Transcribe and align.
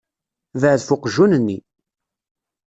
Beɛɛed 0.59 0.81
ɣef 0.81 0.89
uqjun-nni. 0.95 1.57